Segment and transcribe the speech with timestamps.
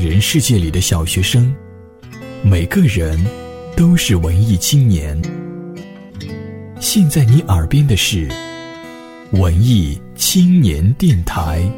[0.00, 1.54] 人世界里的小学生，
[2.42, 3.22] 每个人
[3.76, 5.20] 都是文艺青年。
[6.80, 8.26] 现在你耳边的是
[9.32, 11.70] 文艺青年电台。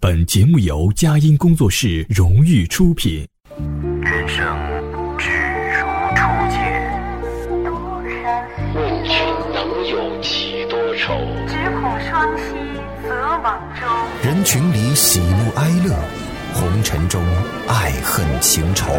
[0.00, 3.22] 本节目由佳音工作室荣誉出品。
[14.22, 15.94] 人群里喜怒哀乐，
[16.54, 17.22] 红尘中
[17.66, 18.90] 爱恨情仇，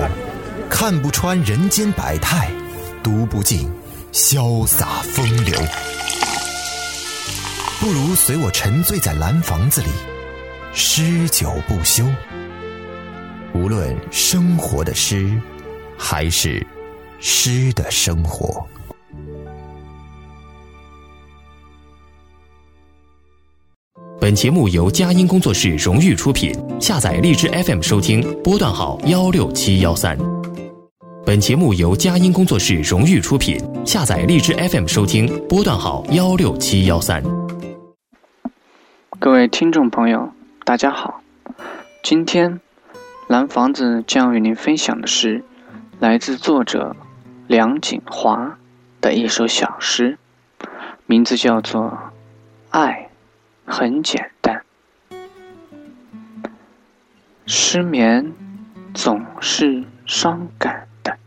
[0.70, 2.50] 看不穿人间百态，
[3.02, 3.72] 读不尽
[4.12, 5.60] 潇洒风流。
[7.80, 9.90] 不如随我沉醉在蓝房子里，
[10.74, 12.06] 诗酒不休。
[13.54, 15.40] 无论生活的诗，
[15.98, 16.66] 还是
[17.20, 18.68] 诗的生活。
[24.18, 30.18] 本节目由佳音工作室荣誉出品，下载荔枝 FM 收听，波段号幺六七幺三。
[31.26, 37.22] 本节目由佳音工作室荣誉出品，下载荔枝 FM 收听，波段号幺六七幺三。
[39.20, 40.32] 各位听众朋友，
[40.64, 41.22] 大家好，
[42.02, 42.62] 今天
[43.28, 45.44] 蓝房子将与您分享的是
[46.00, 46.96] 来自作者
[47.48, 48.58] 梁锦华
[49.02, 50.18] 的一首小诗，
[51.06, 51.82] 名字叫做
[52.70, 53.10] 《爱》。
[53.66, 54.64] 很简单，
[57.48, 58.32] 失眠
[58.94, 61.18] 总是伤感的，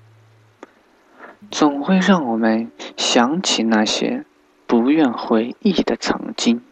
[1.50, 4.24] 总会让我们想起那些
[4.66, 6.62] 不愿回忆的曾经，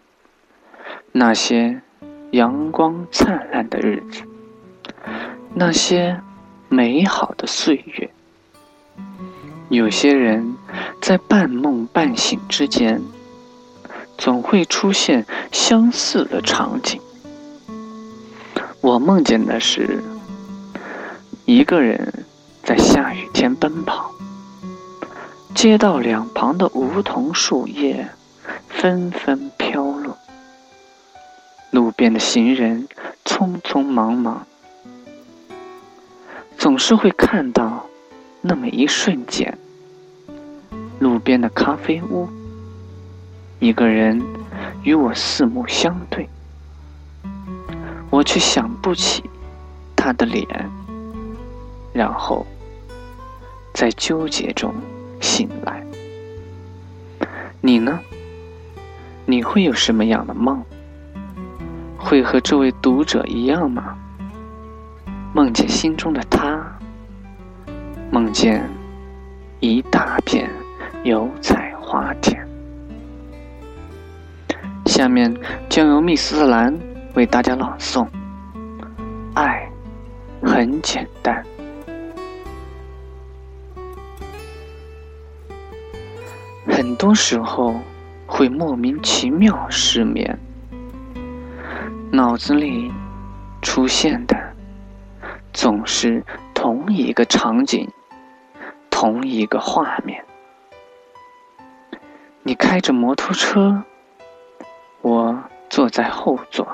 [1.11, 1.83] 那些
[2.31, 4.23] 阳光灿烂的日子，
[5.53, 6.21] 那些
[6.69, 8.11] 美好的岁月。
[9.69, 10.57] 有些人
[11.03, 13.03] 在半梦半醒之间。
[14.19, 17.01] 总会出现相似的场景。
[18.81, 20.03] 我梦见的是
[21.45, 22.25] 一个人
[22.63, 24.13] 在下雨天奔跑，
[25.55, 28.09] 街道两旁的梧桐树叶
[28.69, 30.17] 纷纷飘落，
[31.71, 32.89] 路边的行人
[33.25, 34.47] 匆匆忙忙，
[36.57, 37.87] 总是会看到
[38.41, 39.59] 那么一瞬间，
[41.01, 42.29] 路边的咖啡屋。
[43.59, 44.23] 一个人
[44.83, 46.29] 与我四目相对，
[48.11, 49.25] 我却想不起
[49.97, 50.47] 他的脸，
[51.93, 52.47] 然后
[53.73, 54.75] 在纠结中
[55.21, 55.83] 醒来。
[57.63, 57.99] 你呢？
[59.25, 60.63] 你会有什么样的梦？
[61.99, 63.97] 会和这位读者一样吗？
[65.33, 66.63] 梦见心中的他，
[68.11, 68.63] 梦见
[69.61, 70.49] 一大片
[71.05, 72.46] 油菜花田。
[74.97, 75.31] 下面
[75.69, 76.75] 将由密斯兰
[77.17, 78.09] 为大家朗诵。
[79.35, 79.71] 爱
[80.43, 81.45] 很简单，
[86.67, 87.79] 很多时候
[88.27, 90.39] 会莫名其妙失眠，
[92.11, 92.91] 脑子里
[93.61, 94.35] 出现的
[95.53, 96.25] 总是
[96.55, 97.87] 同一个场景，
[98.89, 100.25] 同一个画面。
[102.43, 103.85] 你开着摩托车。
[105.07, 105.41] 我
[105.71, 106.67] 坐在后座，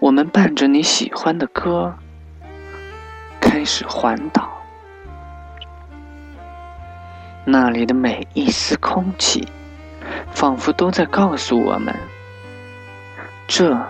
[0.00, 1.94] 我们伴着你喜欢的歌，
[3.40, 4.50] 开始环岛。
[7.44, 9.46] 那里的每一丝空气，
[10.32, 11.94] 仿佛都在告诉我们，
[13.46, 13.80] 这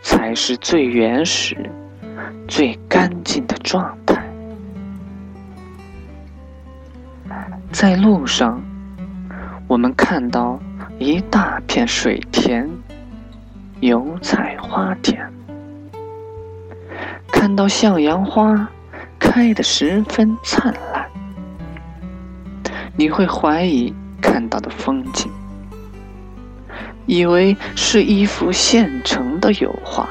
[0.00, 1.68] 才是最原始、
[2.46, 4.24] 最干净的状态。
[7.72, 8.62] 在路上，
[9.66, 10.56] 我们看到。
[11.00, 12.68] 一大片水田，
[13.78, 15.32] 油菜花田，
[17.30, 18.68] 看到向阳花
[19.16, 21.08] 开得十分灿烂，
[22.96, 25.30] 你会怀疑看到的风景，
[27.06, 30.08] 以为是一幅现成的油画。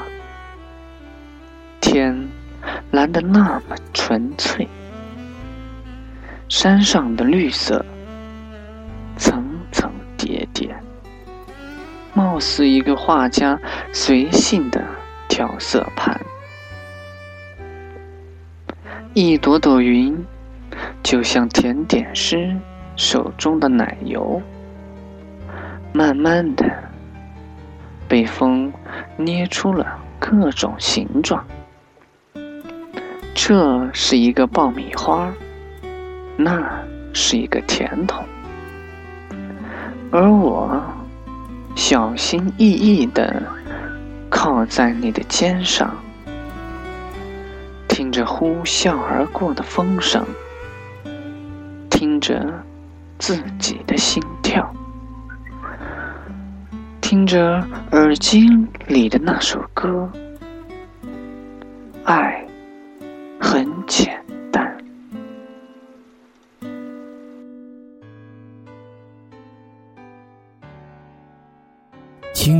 [1.82, 2.28] 天
[2.92, 4.66] 蓝得那么纯粹，
[6.48, 7.84] 山上的绿色
[9.18, 10.74] 层层叠叠。
[12.18, 13.56] 貌似一个画家
[13.92, 14.84] 随性的
[15.28, 16.20] 调色盘，
[19.14, 20.26] 一朵朵云
[21.00, 22.56] 就像甜点师
[22.96, 24.42] 手中的奶油，
[25.92, 26.66] 慢慢的
[28.08, 28.72] 被风
[29.16, 29.86] 捏出了
[30.18, 31.46] 各种形状。
[33.32, 35.32] 这是一个爆米花，
[36.36, 36.82] 那
[37.12, 38.24] 是一个甜筒，
[40.10, 40.82] 而我
[41.78, 43.40] 小心翼翼地
[44.28, 45.96] 靠在你的肩上，
[47.86, 50.26] 听着呼啸而过的风声，
[51.88, 52.52] 听着
[53.16, 54.68] 自己的心跳，
[57.00, 58.48] 听着耳机
[58.88, 60.10] 里的那首歌，
[62.02, 62.44] 爱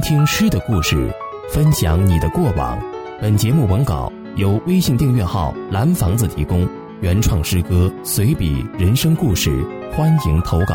[0.01, 1.13] 听诗的故事，
[1.51, 2.79] 分享你的过往。
[3.21, 6.69] 本节目文稿由微信订阅号“蓝房子”提供，
[7.01, 10.75] 原创诗歌、随笔、人生故事，欢迎投稿。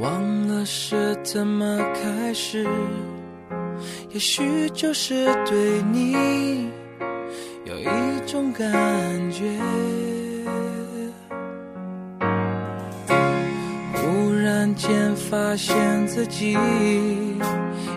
[0.00, 2.66] 忘了是怎么开始，
[4.10, 6.68] 也许就是对你
[14.78, 15.74] 间发现
[16.06, 16.56] 自己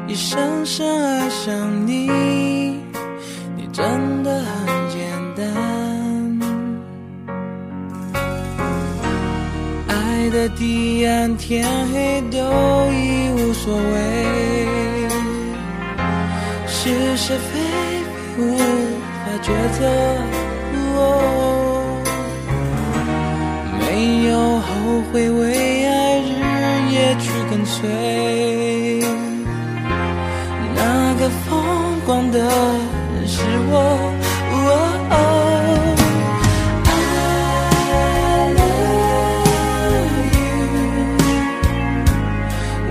[0.07, 2.09] 已深深爱上你，
[3.55, 4.99] 你真的很简
[5.37, 5.45] 单。
[9.87, 11.63] 爱的彼岸，天
[11.93, 12.39] 黑都
[12.91, 14.65] 已无所谓，
[16.67, 17.59] 是是非
[18.35, 19.45] 非无法抉
[19.77, 19.79] 择。
[20.93, 20.97] 哦
[23.79, 24.67] 没有后
[25.11, 25.80] 悔，为
[27.11, 27.79] 爱日夜去跟随。
[30.75, 33.73] 那个疯狂的人是我。
[35.09, 35.15] 哦
[38.23, 38.95] I love
[40.37, 40.59] you，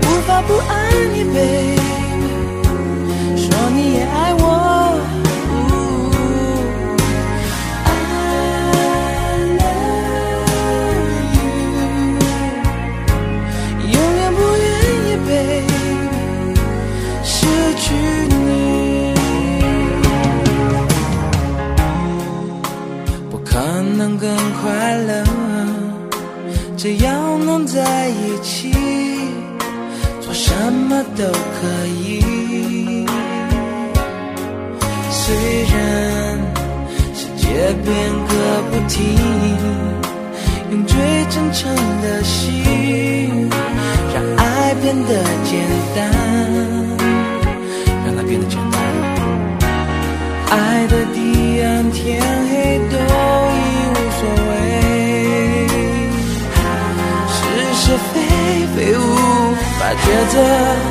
[0.01, 0.71] 无法不爱
[1.13, 1.70] 你，baby，
[23.81, 24.29] 能更
[24.61, 25.23] 快乐，
[26.77, 28.71] 只要能在一起，
[30.19, 33.05] 做什么都可以。
[35.09, 36.39] 虽然
[37.13, 37.47] 世界
[37.83, 37.93] 变
[38.27, 38.33] 个
[38.71, 38.99] 不停，
[40.71, 40.97] 用最
[41.29, 43.49] 真诚的心，
[44.13, 45.51] 让爱变得简
[45.95, 45.99] 单，
[60.33, 60.90] 法